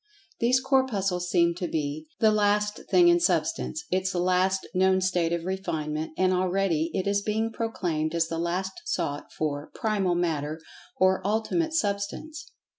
[0.39, 6.13] These Corpuscles seem to be the "last thing in Substance"—its last known state of refinement,
[6.17, 10.59] and already it is being proclaimed as the long sought for "Primal Matter,"
[10.97, 12.49] or "Ultimate Substance."